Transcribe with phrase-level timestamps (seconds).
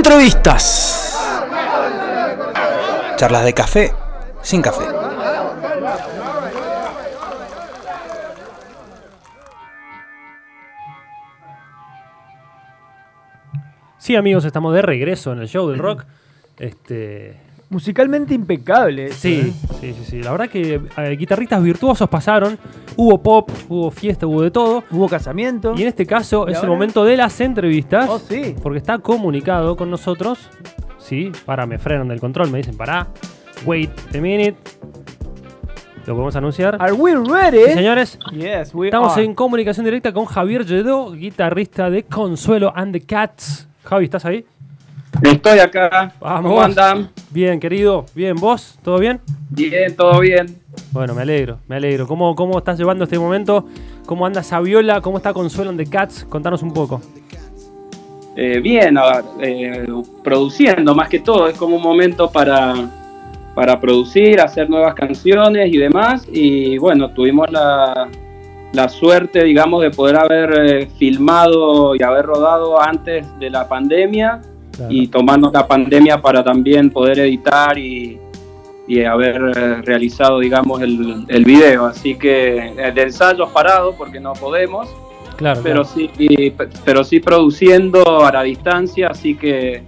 [0.00, 1.14] Entrevistas.
[3.16, 3.92] Charlas de café
[4.40, 4.82] sin café.
[13.98, 16.06] Sí, amigos, estamos de regreso en el show del rock.
[16.58, 17.38] Este,
[17.70, 19.12] Musicalmente impecable.
[19.12, 20.22] sí, sí, sí, sí.
[20.22, 22.58] La verdad que eh, guitarristas virtuosos pasaron.
[22.96, 24.82] Hubo pop, hubo fiesta, hubo de todo.
[24.90, 25.74] Hubo casamiento.
[25.76, 28.08] Y en este caso ¿Y es el momento de las entrevistas.
[28.10, 28.56] Oh, sí.
[28.60, 30.50] Porque está comunicado con nosotros.
[30.98, 33.06] Sí, para, me frenan del control, me dicen, pará.
[33.64, 34.56] Wait a minute.
[36.06, 36.76] Lo podemos anunciar.
[36.80, 37.66] Are we ready?
[37.66, 39.24] Sí, señores, Yes, we estamos are.
[39.24, 43.68] en comunicación directa con Javier Lledó, guitarrista de Consuelo and the Cats.
[43.84, 44.44] Javi, ¿estás ahí?
[45.22, 46.12] Estoy acá.
[46.20, 46.50] Vamos.
[46.50, 47.10] ¿Cómo andan?
[47.32, 48.06] Bien, querido.
[48.12, 48.76] Bien, ¿vos?
[48.82, 49.20] ¿Todo bien?
[49.50, 50.60] Bien, todo bien.
[50.90, 52.08] Bueno, me alegro, me alegro.
[52.08, 53.66] ¿Cómo, cómo estás llevando este momento?
[54.04, 55.00] ¿Cómo anda Saviola?
[55.00, 56.26] ¿Cómo está Consuelo and the Cats?
[56.28, 57.00] Contanos un poco.
[58.34, 59.86] Eh, bien, a ver, eh,
[60.24, 61.46] produciendo más que todo.
[61.46, 62.74] Es como un momento para,
[63.54, 66.26] para producir, hacer nuevas canciones y demás.
[66.32, 68.08] Y bueno, tuvimos la,
[68.72, 74.40] la suerte, digamos, de poder haber eh, filmado y haber rodado antes de la pandemia.
[74.88, 78.18] Y tomando la pandemia para también poder editar y,
[78.86, 81.86] y haber eh, realizado, digamos, el, el video.
[81.86, 84.88] Así que eh, de ensayos parados porque no podemos,
[85.36, 85.96] Claro, pero claro.
[85.96, 86.52] sí,
[86.84, 89.82] pero sí produciendo a la distancia, así que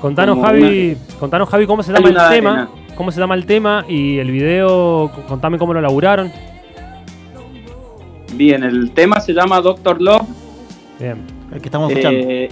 [0.00, 2.28] Contanos, Javi, contanos, Javi, cómo se llama el tema.
[2.28, 2.68] arena.
[2.94, 3.84] ¿Cómo se llama el tema?
[3.88, 6.30] Y el video, contame cómo lo laburaron.
[8.34, 10.28] bien, el tema se llama Doctor Love.
[11.00, 11.16] Bien.
[11.52, 12.20] El que estamos escuchando.
[12.20, 12.48] Eh,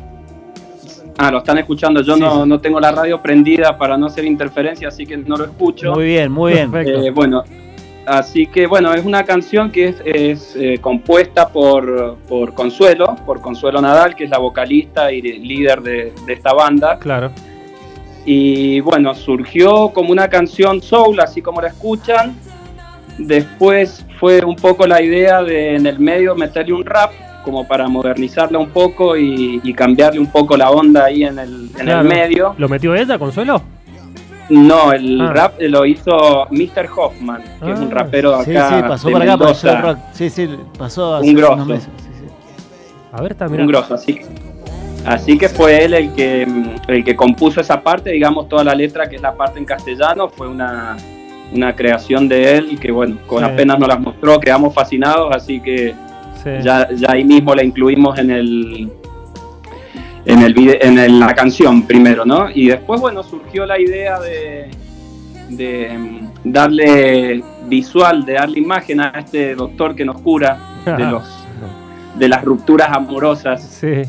[1.18, 2.02] ah, lo están escuchando.
[2.02, 2.48] Yo Sí, no, sí.
[2.48, 5.92] no tengo la radio prendida para no hacer interferencia, así que no lo escucho.
[5.94, 6.70] Muy bien, muy bien.
[6.70, 7.02] Perfecto.
[7.02, 7.44] Eh, bueno,
[8.06, 13.40] así que bueno, es una canción que es, es, eh, compuesta por, por Consuelo, por
[13.40, 16.98] Consuelo Nadal, que es la vocalista y líder de, de esta banda.
[16.98, 17.30] Claro.
[18.24, 22.36] Y bueno, surgió como una canción soul, así como la escuchan.
[23.18, 27.10] Después fue un poco la idea de en el medio meterle un rap,
[27.42, 31.52] como para modernizarla un poco y, y cambiarle un poco la onda ahí en el,
[31.78, 32.00] en Claro.
[32.02, 32.54] el medio.
[32.58, 33.62] ¿Lo metió ella, Consuelo?
[34.48, 35.32] No, el Ah.
[35.32, 36.88] rap lo hizo Mr.
[36.96, 37.94] Hoffman, que es un Ah.
[37.94, 38.76] rapero de Sí, acá.
[38.76, 39.80] sí, pasó de por acá, Mendoza.
[39.80, 39.98] rock.
[40.12, 40.48] Sí, sí,
[40.78, 41.52] pasó hace Un grosso.
[41.54, 41.88] unos meses.
[41.96, 42.26] Sí, sí.
[43.12, 43.62] A ver, está, mirá.
[43.62, 44.26] un grosso, así que,
[45.06, 46.46] así que fue él el que,
[46.88, 50.28] el que compuso esa parte, digamos, toda la letra, que es la parte en castellano,
[50.28, 50.96] fue una,
[51.54, 53.50] una creación de él, que bueno, con Sí.
[53.50, 55.94] apenas nos las mostró, quedamos fascinados, así que
[56.42, 56.50] Sí.
[56.62, 58.90] ya, ya ahí mismo la incluimos en el
[60.24, 62.48] en el vide- en el- la canción primero, ¿no?
[62.54, 64.70] Y después, bueno, surgió la idea de,
[65.50, 71.24] de mm, darle visual, de darle imagen a este doctor que nos cura de los
[72.18, 73.62] de las rupturas amorosas.
[73.64, 74.02] Sí.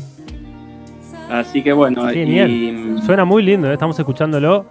[1.30, 2.50] Así que bueno, Genial.
[2.50, 3.72] y Suena muy lindo, ¿eh?
[3.72, 4.66] estamos escuchándolo.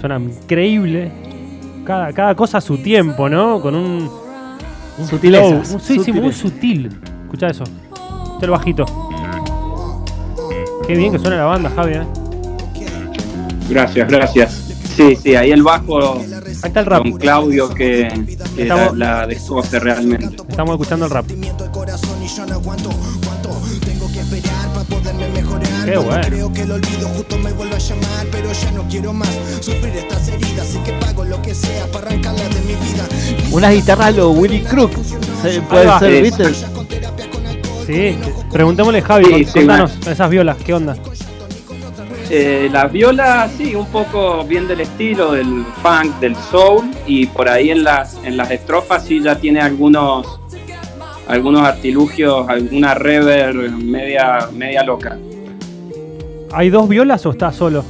[0.00, 1.10] Suena increíble.
[1.84, 3.60] Cada, cada cosa a su tiempo, ¿no?
[3.60, 4.08] Con un.
[4.98, 5.74] Un Sutilezas, flow.
[5.76, 6.98] Un- sí, sí, muy sutil.
[7.24, 7.64] Escucha eso.
[7.64, 8.84] Escucha el bajito.
[10.86, 11.94] Qué bien que suena la banda, Javi.
[11.94, 12.02] ¿eh?
[13.68, 14.64] gracias, gracias.
[14.96, 16.24] Sí, sí, ahí el bajo Ahí
[16.64, 17.02] está el rap.
[17.02, 18.08] con Claudio que,
[18.56, 20.36] que Estamos- la, la descoce realmente.
[20.48, 21.26] Estamos escuchando el rap.
[25.84, 26.20] Qué bueno.
[26.26, 29.28] Creo que el olvido justo me vuelve a llamar, pero ya no quiero más
[29.60, 31.07] sufrir estas heridas, así que pago
[31.48, 33.04] lo que sea para arrancarlas de mi vida.
[33.52, 34.92] Unas guitarras lo Willy Crook.
[35.68, 36.22] Puede ser, Sí.
[36.22, 36.54] ¿viste?
[37.86, 38.18] Sí.
[38.52, 40.96] Preguntémosle, Javi, Sí, sí, contanos esas violas, ¿qué onda?
[42.30, 47.48] Eh, las violas, sí, un poco bien del estilo del funk, del soul, y por
[47.48, 50.38] ahí en las, en las estrofas sí ya tiene algunos,
[51.26, 55.16] algunos artilugios, alguna reverb media, media loca.
[56.52, 57.82] ¿Hay dos violas o está solo?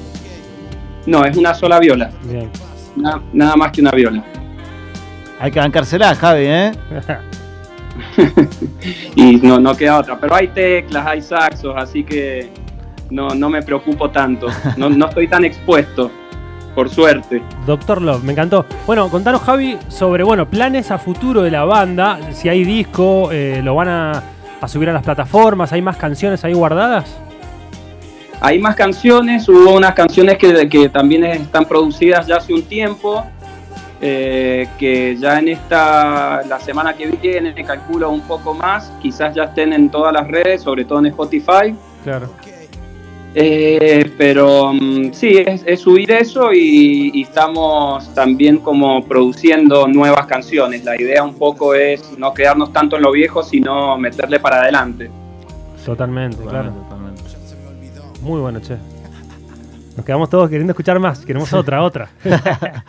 [1.07, 2.49] No, es una sola viola, Bien.
[3.03, 4.23] Na- nada más que una viola.
[5.41, 6.73] Hay que bancársela, Javi, ¿eh?
[9.17, 12.51] Y no, no queda otra, pero hay teclas, hay saxos, así que
[13.11, 14.47] no, no me preocupo tanto,
[14.77, 16.11] no, no estoy tan expuesto,
[16.75, 17.43] por suerte.
[17.67, 18.65] Doctor Love, me encantó.
[18.87, 22.19] Bueno, contanos, Javi, sobre bueno, planes a futuro de la banda.
[22.33, 24.23] Si hay disco, eh, lo van a,
[24.61, 27.19] a subir a las plataformas, hay más canciones ahí guardadas.
[28.41, 33.25] Hay más canciones, hubo unas canciones que, que también están producidas ya hace un tiempo,
[34.01, 39.45] eh, que ya en esta, la semana que viene, calculo un poco más, quizás ya
[39.45, 41.75] estén en todas las redes, sobre todo en Spotify.
[42.05, 42.29] Claro.
[43.35, 50.27] Eh, pero mm, sí, es, es subir eso y, y estamos también como produciendo nuevas
[50.27, 50.85] canciones.
[50.85, 55.11] La idea un poco es no quedarnos tanto en lo viejo, sino meterle para adelante.
[55.85, 56.73] Totalmente, claro.
[58.23, 58.77] Muy bueno, che.
[59.97, 61.25] Nos quedamos todos queriendo escuchar más.
[61.25, 62.09] Queremos otra, otra.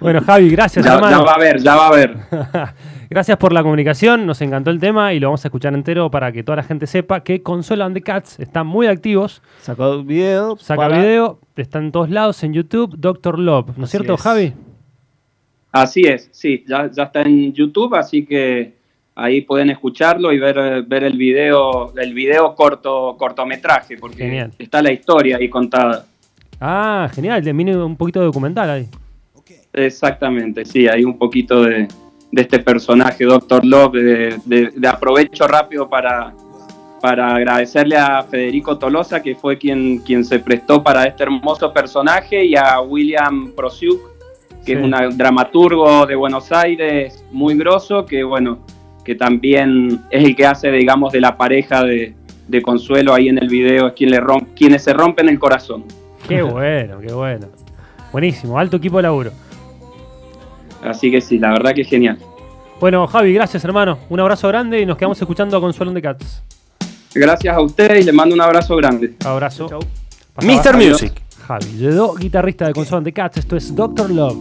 [0.00, 2.16] bueno, Javi, gracias, Ya, va a ver, ya va a ver.
[3.10, 6.30] Gracias por la comunicación, nos encantó el tema y lo vamos a escuchar entero para
[6.30, 9.42] que toda la gente sepa que Consola and the Cats están muy activos.
[9.62, 10.56] Sacó video.
[10.58, 13.76] Saca para- video, está en todos lados, en YouTube, Doctor Love.
[13.76, 14.20] ¿No es cierto, es.
[14.20, 14.52] Javi?
[15.72, 18.76] Así es, sí, ya, ya está en YouTube, así que
[19.14, 24.52] ahí pueden escucharlo y ver, eh, ver el video, el video corto, cortometraje, porque Genial.
[24.58, 26.06] está la historia ahí contada.
[26.60, 28.88] Ah, genial, le viene un poquito de documental ahí.
[29.72, 31.86] Exactamente, sí, hay un poquito de,
[32.32, 36.34] de este personaje, Doctor Love, de, de- de aprovecho rápido para,
[37.00, 42.44] para agradecerle a Federico Tolosa, que fue quien, quien se prestó para este hermoso personaje,
[42.44, 44.00] y a William Prosiuk,
[44.64, 44.78] que Sí.
[44.78, 48.58] es un dramaturgo de Buenos Aires muy grosso, que bueno,
[49.04, 52.14] que también es el que hace, digamos, de la pareja de,
[52.48, 55.84] de Consuelo ahí en el video, es quien le romp- quienes se rompen el corazón.
[56.28, 57.46] Qué bueno, qué bueno.
[58.12, 59.30] Buenísimo, alto equipo de laburo.
[60.82, 62.18] Así que sí, la verdad que es genial.
[62.80, 63.98] Bueno, Javi, gracias hermano.
[64.08, 66.42] Un abrazo grande y nos quedamos escuchando a Consuelo the Cats.
[67.14, 69.14] Gracias a ustedes y les mando un abrazo grande.
[69.24, 69.68] Abrazo.
[70.42, 70.76] Mr.
[70.76, 71.12] Music.
[71.46, 73.38] Javi Lledó, guitarrista de Consuelo the Cats.
[73.38, 74.38] Esto es Doctor Love.